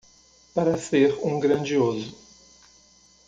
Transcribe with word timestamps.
Para 0.55 0.79
ser 0.79 1.13
um 1.23 1.39
grandioso 1.39 2.17